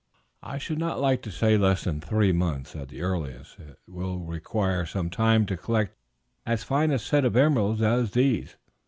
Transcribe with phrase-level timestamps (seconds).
[0.41, 4.17] "I should not like to say less than three months at the earliest; it will
[4.17, 5.95] require some time to collect
[6.43, 8.55] as fine a set of emeralds as these.